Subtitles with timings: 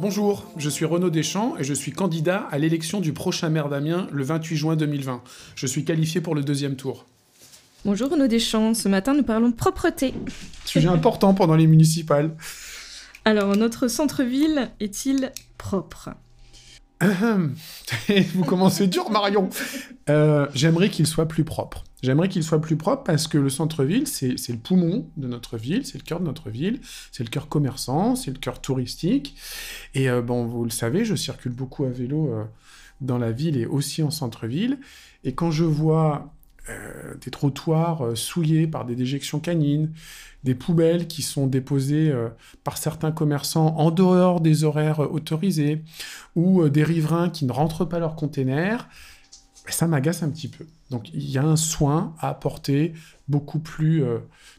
[0.00, 4.08] Bonjour, je suis Renaud Deschamps et je suis candidat à l'élection du prochain maire d'Amiens
[4.10, 5.22] le 28 juin 2020.
[5.54, 7.06] Je suis qualifié pour le deuxième tour.
[7.84, 10.12] Bonjour Renaud Deschamps, ce matin nous parlons propreté.
[10.64, 12.34] Sujet important pendant les municipales.
[13.24, 16.10] Alors, notre centre-ville est-il propre?
[18.34, 19.50] Vous commencez dur, Marion.
[20.08, 21.84] Euh, j'aimerais qu'il soit plus propre.
[22.02, 25.86] J'aimerais qu'il soit plus propre parce que le centre-ville, c'est le poumon de notre ville,
[25.86, 26.80] c'est le cœur de notre ville,
[27.12, 29.36] c'est le cœur commerçant, c'est le cœur touristique.
[29.94, 32.44] Et euh, bon, vous le savez, je circule beaucoup à vélo euh,
[33.00, 34.78] dans la ville et aussi en centre-ville.
[35.24, 36.34] Et quand je vois
[37.20, 39.92] des trottoirs souillés par des déjections canines,
[40.44, 42.28] des poubelles qui sont déposées euh,
[42.64, 45.82] par certains commerçants en dehors des horaires autorisés,
[46.34, 48.88] ou euh, des riverains qui ne rentrent pas leurs containers,
[49.68, 50.66] ça m'agace un petit peu.
[50.90, 52.94] Donc il y a un soin à apporter
[53.28, 54.18] beaucoup plus euh,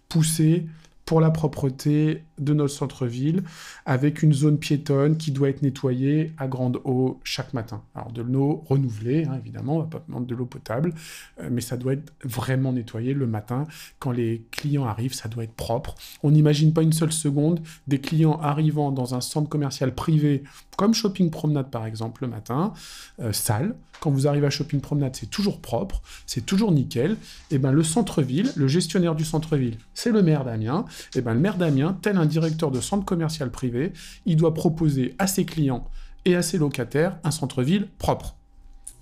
[0.09, 0.67] poussé
[1.05, 3.43] pour la propreté de notre centre-ville,
[3.85, 7.81] avec une zone piétonne qui doit être nettoyée à grande eau chaque matin.
[7.95, 10.93] Alors de l'eau renouvelée, hein, évidemment, on va pas prendre de l'eau potable,
[11.41, 13.65] euh, mais ça doit être vraiment nettoyé le matin.
[13.99, 15.95] Quand les clients arrivent, ça doit être propre.
[16.23, 20.43] On n'imagine pas une seule seconde des clients arrivant dans un centre commercial privé,
[20.77, 22.73] comme Shopping Promenade par exemple, le matin,
[23.19, 23.75] euh, sale.
[23.99, 27.11] Quand vous arrivez à Shopping Promenade, c'est toujours propre, c'est toujours nickel.
[27.51, 30.85] Et eh ben le centre-ville, le gestionnaire du centre-ville, c'est le maire d'Amiens.
[31.15, 33.93] Et eh ben le maire d'Amiens, tel un directeur de centre commercial privé,
[34.25, 35.87] il doit proposer à ses clients
[36.25, 38.35] et à ses locataires un centre-ville propre.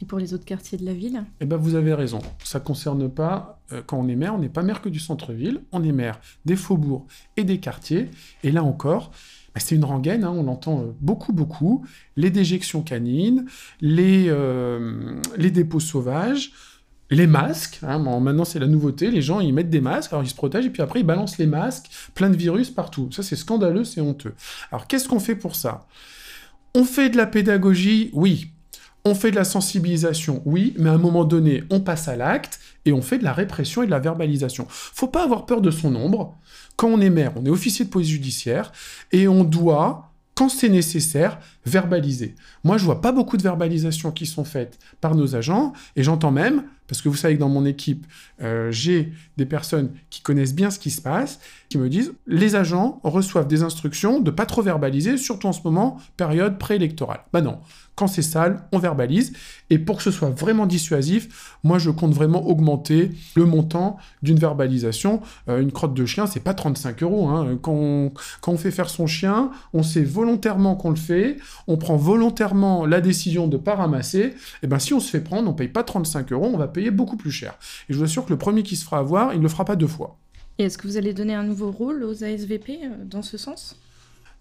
[0.01, 1.23] Et pour les autres quartiers de la ville?
[1.39, 2.19] Eh ben vous avez raison.
[2.43, 4.99] Ça ne concerne pas, euh, quand on est maire, on n'est pas maire que du
[4.99, 7.05] centre-ville, on est maire des faubourgs
[7.37, 8.09] et des quartiers.
[8.43, 9.11] Et là encore,
[9.53, 11.85] bah, c'est une rengaine, hein, on l'entend euh, beaucoup, beaucoup.
[12.15, 13.45] Les déjections canines,
[13.79, 16.51] les, euh, les dépôts sauvages,
[17.11, 20.29] les masques, hein, maintenant c'est la nouveauté, les gens ils mettent des masques, alors ils
[20.29, 23.09] se protègent et puis après ils balancent les masques, plein de virus partout.
[23.11, 24.33] Ça c'est scandaleux, c'est honteux.
[24.71, 25.87] Alors qu'est-ce qu'on fait pour ça?
[26.73, 28.47] On fait de la pédagogie, oui.
[29.03, 32.59] On fait de la sensibilisation, oui, mais à un moment donné, on passe à l'acte
[32.85, 34.65] et on fait de la répression et de la verbalisation.
[34.69, 36.37] Faut pas avoir peur de son nombre.
[36.77, 38.71] Quand on est maire, on est officier de police judiciaire
[39.11, 42.35] et on doit quand c'est nécessaire, verbaliser.
[42.63, 46.31] Moi, je vois pas beaucoup de verbalisations qui sont faites par nos agents, et j'entends
[46.31, 48.05] même, parce que vous savez que dans mon équipe,
[48.41, 52.57] euh, j'ai des personnes qui connaissent bien ce qui se passe, qui me disent les
[52.57, 57.21] agents reçoivent des instructions de pas trop verbaliser, surtout en ce moment, période préélectorale.
[57.31, 57.59] Bah non,
[57.95, 59.31] quand c'est sale, on verbalise.
[59.69, 64.37] Et pour que ce soit vraiment dissuasif, moi je compte vraiment augmenter le montant d'une
[64.37, 65.21] verbalisation.
[65.47, 67.29] Euh, une crotte de chien, c'est pas 35 euros.
[67.29, 67.59] Hein.
[67.61, 68.11] Quand,
[68.47, 71.37] on, fait faire son chien, on sait volontairement qu'on le fait,
[71.67, 74.19] on prend volontairement la décision de pas ramasser.
[74.19, 76.67] Et eh ben si on se fait prendre, on paye pas 35 euros, on va
[76.67, 77.53] payer beaucoup plus cher.
[77.87, 79.65] Et je vous assure que le premier qui se fera avoir, il ne le fera
[79.65, 80.17] pas deux fois.
[80.57, 83.77] Et est-ce que vous allez donner un nouveau rôle aux ASVP euh, dans ce sens?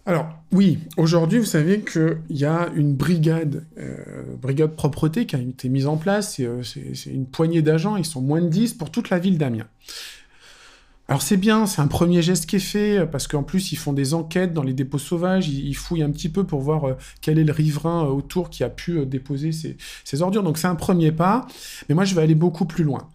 [0.06, 3.96] Alors oui, aujourd'hui vous savez qu'il y a une brigade, euh,
[4.40, 8.22] brigade propreté qui a été mise en place, euh, c'est une poignée d'agents, ils sont
[8.22, 9.68] moins de 10 pour toute la ville d'Amiens.
[11.10, 13.92] Alors c'est bien, c'est un premier geste qui est fait, parce qu'en plus ils font
[13.92, 17.40] des enquêtes dans les dépôts sauvages, ils, fouillent un petit peu pour voir euh, quel
[17.40, 20.44] est le riverain euh, autour qui a pu euh, déposer ces, ordures.
[20.44, 21.48] Donc c'est un premier pas,
[21.88, 23.08] mais moi je vais aller beaucoup plus loin.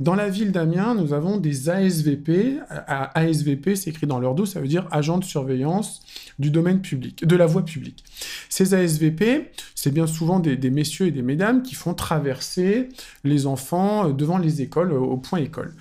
[0.00, 2.58] Dans la ville d'Amiens, nous avons des ASVP.
[2.88, 6.02] ASVP, c'est écrit dans leur dos, ça veut dire agent de surveillance
[6.40, 8.02] du domaine public, de la voie publique.
[8.48, 12.88] Ces ASVP, c'est bien souvent des, des, messieurs et des mesdames qui font traverser
[13.22, 15.76] les enfants devant les écoles, au point école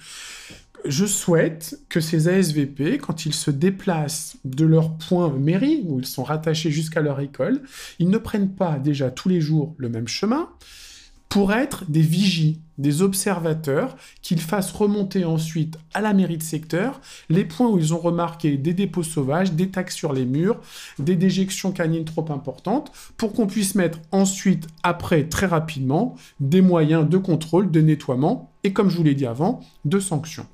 [0.88, 6.06] je souhaite que ces ASVP, quand ils se déplacent de leur point mairie, où ils
[6.06, 7.62] sont rattachés jusqu'à leur école,
[8.00, 10.50] ils ne prennent pas déjà tous les jours le même chemin
[11.36, 17.02] pour être des vigies, des observateurs, qu'ils fassent remonter ensuite à la mairie de secteur
[17.30, 20.62] les points où ils ont remarqué des dépôts sauvages, des taxes sur les murs,
[20.98, 27.06] des déjections canines trop importantes, pour qu'on puisse mettre ensuite, après, très rapidement, des moyens
[27.06, 30.48] de contrôle, de nettoiement, et comme je vous l'ai dit avant, de sanctions.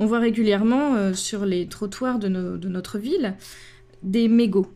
[0.00, 3.34] On voit régulièrement euh, sur les trottoirs de, notre ville
[4.02, 4.72] des mégots.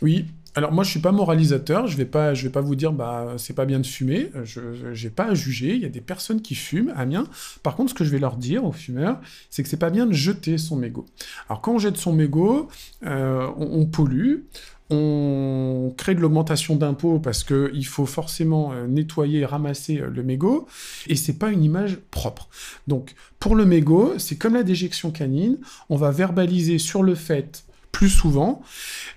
[0.00, 0.24] Oui,
[0.54, 3.34] alors moi je suis pas moralisateur, je vais pas, je vais pas vous dire bah
[3.38, 4.60] c'est pas bien de fumer, je
[5.04, 7.26] n'ai pas à juger, il y a des personnes qui fument, Amiens.
[7.62, 9.20] Par contre ce que je vais leur dire aux fumeurs,
[9.50, 11.06] c'est que c'est pas bien de jeter son mégot.
[11.48, 12.68] Alors quand on jette son mégot,
[13.04, 14.42] euh, on, pollue,
[14.90, 20.22] on crée de l'augmentation d'impôts parce qu'il faut forcément euh, nettoyer et ramasser euh, le
[20.22, 20.66] mégot,
[21.08, 22.48] et c'est pas une image propre.
[22.86, 25.58] Donc, pour le mégot, c'est comme la déjection canine,
[25.88, 27.64] on va verbaliser sur le fait
[27.94, 28.60] plus souvent,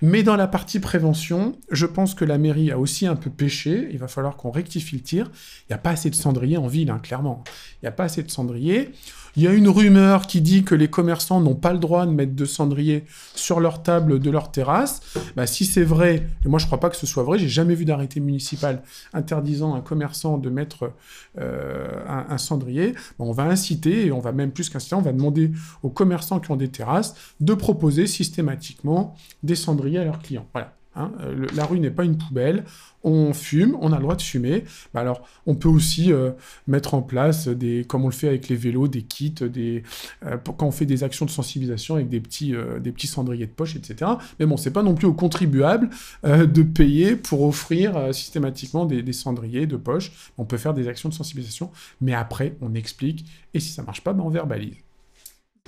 [0.02, 3.88] mais dans la partie prévention, je pense que la mairie a aussi un peu péché,
[3.90, 5.30] il va falloir qu'on rectifie le tir,
[5.62, 7.42] il n'y a pas assez de cendriers en ville, hein, clairement,
[7.74, 8.92] il n'y a pas assez de cendriers,
[9.36, 12.10] Il y a une rumeur qui dit que les commerçants n'ont pas le droit de
[12.10, 13.04] mettre de cendrier
[13.36, 15.00] sur leur table de leur terrasse.
[15.36, 17.48] Bah, si c'est vrai, et moi je ne crois pas que ce soit vrai, j'ai
[17.48, 20.92] jamais vu d'arrêté municipal interdisant un commerçant de mettre
[21.38, 25.12] euh, un, cendrier, bah, on va inciter, et on va même plus qu'inciter, on va
[25.12, 25.52] demander
[25.82, 30.46] aux commerçants qui ont des terrasses de proposer systématiquement des cendriers à leurs clients.
[30.52, 30.74] Voilà.
[30.98, 32.64] Hein, euh, la rue n'est pas une poubelle.
[33.04, 34.64] On fume, on a le droit de fumer.
[34.92, 36.32] Bah alors, on peut aussi euh,
[36.66, 39.84] mettre en place des, comme on le fait avec les vélos, des kits, des,
[40.24, 43.52] euh, quand on fait des actions de sensibilisation avec des petits, des petits cendriers de
[43.52, 44.10] poche, etc.
[44.40, 45.88] Mais bon, c'est pas non plus aux contribuables
[46.24, 50.12] de payer pour offrir systématiquement des, cendriers de poche.
[50.36, 51.70] On peut faire des actions de sensibilisation,
[52.00, 53.24] mais après, on explique.
[53.54, 54.74] Et si ça marche pas, ben on verbalise.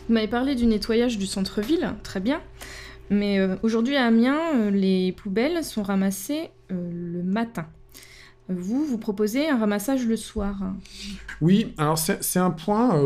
[0.09, 2.41] Vous m'avez parlé du nettoyage du centre-ville, très bien.
[3.11, 7.67] Mais euh, aujourd'hui à Amiens, euh, les poubelles sont ramassées euh, le matin.
[8.49, 10.57] Vous, vous proposez un ramassage le soir.
[11.41, 13.01] Oui, alors c'est un point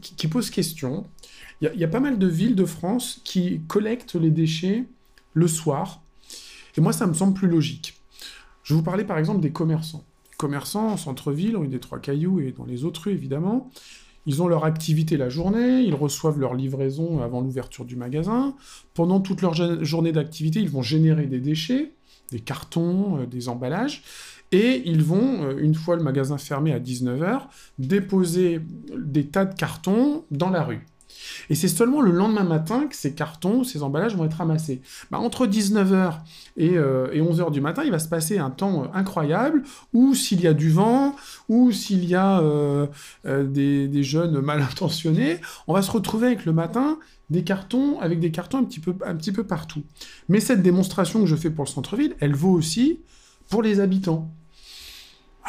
[0.00, 1.06] qui, pose question.
[1.60, 4.86] Il y, a pas mal de villes de France qui collectent les déchets
[5.34, 6.02] le soir.
[6.76, 7.94] Et moi, ça me semble plus logique.
[8.64, 10.02] Je vous parler par exemple des commerçants.
[10.36, 13.70] Commerçants en centre-ville, rue des Trois Cailloux et dans les autres rues évidemment,
[14.28, 18.54] ils ont leur activité la journée, ils reçoivent leur livraison avant l'ouverture du magasin.
[18.92, 21.92] Pendant toute leur journée d'activité, ils vont générer des déchets,
[22.30, 24.02] des cartons, euh, des emballages.
[24.52, 27.48] Et ils vont, euh, une fois le magasin fermé à 19h,
[27.78, 28.60] déposer
[28.94, 30.84] des tas de cartons dans la rue.
[31.50, 34.80] Et c'est seulement le lendemain matin que ces cartons, ces emballages vont être ramassés.
[35.10, 36.18] Bah, entre 19h
[36.56, 39.62] et, 11h euh, du matin, il va se passer un temps euh, incroyable
[39.92, 41.16] où s'il y a du vent,
[41.48, 42.86] ou s'il y a euh,
[43.24, 46.98] des, jeunes mal intentionnés, on va se retrouver avec le matin
[47.30, 48.62] des cartons, avec des cartons un
[49.06, 49.82] un petit peu partout.
[50.28, 53.00] Mais cette démonstration que je fais pour le centre-ville, elle vaut aussi
[53.50, 54.30] pour les habitants.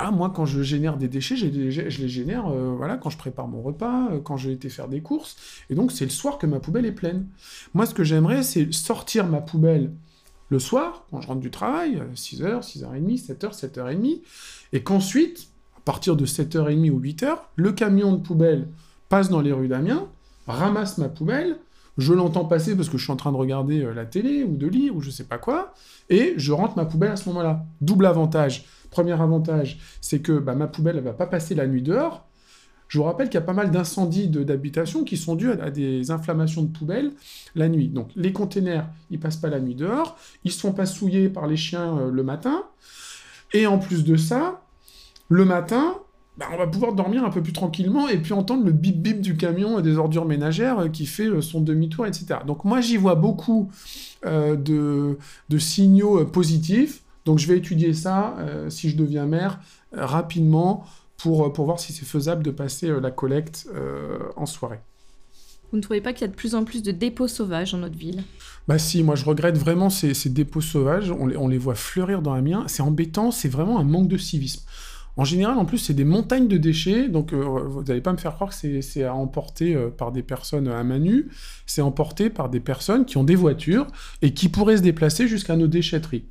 [0.02, 3.50] Ah, moi, quand je génère des déchets, je les génère euh, voilà, quand je prépare
[3.50, 5.36] mon repas, euh, quand j'ai été faire des courses.
[5.70, 7.28] Et donc, c'est le soir que ma poubelle est pleine.
[7.74, 9.92] Moi, ce que j'aimerais, c'est sortir ma poubelle
[10.48, 14.22] le soir, quand je rentre du travail, 6h, 6h30, 7h, 7h30,
[14.72, 18.70] et qu'ensuite, à partir de 7h30 ou 8h, le camion de poubelle
[19.10, 20.08] passe dans les rues d'Amiens,
[20.48, 21.58] ramasse ma poubelle,
[22.00, 24.58] je l'entends passer parce que je suis en train de regarder euh, la télé ou
[24.58, 25.74] de lire ou je sais pas quoi,
[26.10, 27.66] et je rentre ma poubelle à ce moment-là.
[27.82, 28.66] Double avantage.
[28.90, 32.26] Premier avantage, c'est que bah, ma poubelle ne va pas passer la nuit dehors.
[32.88, 36.10] Je vous rappelle qu'il y a pas mal d'incendies d'habitation qui sont dus à, des
[36.10, 37.12] inflammations de poubelles
[37.54, 37.88] la nuit.
[37.88, 41.46] Donc les containers, ils passent pas la nuit dehors, ils se font pas souiller par
[41.46, 42.64] les chiens euh, le matin.
[43.54, 44.64] Et en plus de ça,
[45.30, 46.00] le matin,
[46.40, 49.22] bah, on va pouvoir dormir un peu plus tranquillement et puis entendre le bip bip
[49.22, 52.40] du camion des ordures ménagères euh, qui fait euh, son demi-tour, etc.
[52.48, 53.70] Donc moi j'y vois beaucoup
[54.24, 55.18] de,
[55.58, 57.04] signaux positifs.
[57.30, 59.60] Donc je vais étudier ça, euh, si je deviens maire,
[59.96, 60.84] euh, rapidement,
[61.18, 63.70] pour, euh, pour voir si c'est faisable de passer la collecte
[64.36, 64.80] en soirée.
[65.72, 67.78] Vous ne trouvez pas qu'il y a de plus en plus de dépôts sauvages dans
[67.78, 68.24] notre ville?
[68.68, 72.24] Bah si, moi je regrette vraiment ces, dépôts sauvages, on les, on les, voit fleurir
[72.24, 74.64] dans Amiens, c'est embêtant, c'est vraiment un manque de civisme.
[75.20, 78.36] En général, en plus, c'est des montagnes de déchets, donc vous n'allez pas me faire
[78.36, 81.28] croire que c'est à emporter par des personnes à main nue,
[81.66, 83.88] c'est emporté par des personnes qui ont des voitures
[84.22, 86.24] et qui pourraient se déplacer jusqu'à nos déchetteries.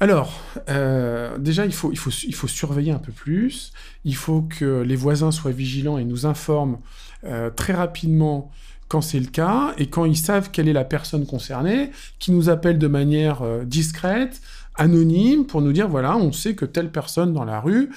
[0.00, 3.72] Alors, euh, déjà, il faut, il, faut, il faut surveiller un peu plus.
[4.04, 6.78] Il faut que les voisins soient vigilants et nous informent
[7.24, 8.52] euh, très rapidement
[8.86, 12.48] quand c'est le cas et quand ils savent quelle est la personne concernée, qui nous
[12.48, 14.40] appelle de manière euh, discrète,
[14.78, 17.90] anonyme, pour nous dire voilà, on sait que telle personne dans la rue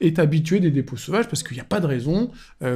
[0.00, 2.30] est habituée des dépôts sauvages parce qu'il n'y a pas de raison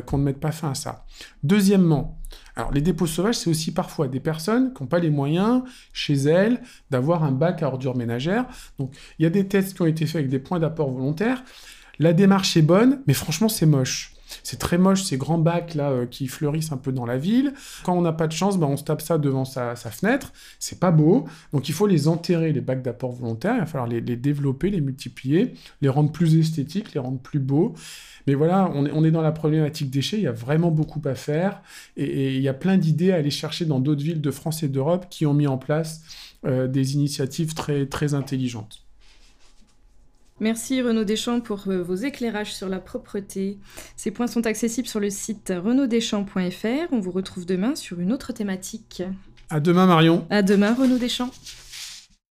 [0.07, 1.05] qu'on ne mette pas fin à ça.
[1.43, 2.19] Deuxièmement,
[2.55, 5.63] alors, les dépôts sauvages, c'est aussi parfois des personnes qui n'ont pas les moyens,
[5.93, 6.61] chez elles,
[6.91, 8.45] d'avoir un bac à ordures ménagères.
[8.79, 11.43] Donc, il y a des tests qui ont été faits avec des points d'apport volontaires.
[11.99, 14.15] La démarche est bonne, mais franchement, c'est moche.
[14.43, 17.53] C'est très moche ces grands bacs là euh, qui fleurissent un peu dans la ville.
[17.85, 20.33] Quand on n'a pas de chance, ben, on se tape ça devant sa, fenêtre.
[20.59, 21.27] C'est pas beau.
[21.53, 23.55] Donc il faut les enterrer, les bacs d'apport volontaires.
[23.55, 27.75] Il va falloir les, développer, les multiplier, les rendre plus esthétiques, les rendre plus beaux.
[28.27, 31.61] Mais voilà, on est, dans la problématique déchets, il y a vraiment beaucoup à faire,
[31.97, 34.69] et, il y a plein d'idées à aller chercher dans d'autres villes de France et
[34.69, 36.03] d'Europe qui ont mis en place
[36.47, 38.85] euh, des initiatives très, très intelligentes.
[40.43, 43.59] Merci Renaud Deschamps pour euh, vos éclairages sur la propreté.
[43.95, 46.91] Ces points sont accessibles sur le site renauddeschamps.fr.
[46.91, 49.05] On vous retrouve demain sur une autre thématique.
[49.51, 50.27] À demain Marion.
[50.31, 51.31] À demain Renaud Deschamps.